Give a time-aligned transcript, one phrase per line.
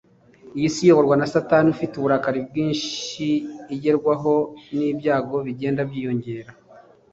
[0.57, 3.25] Iyi si iyoborwa na Satani ufite uburakari bwinshi
[3.75, 4.33] igerwaho
[4.77, 6.49] n’ibyago bigenda byiyongera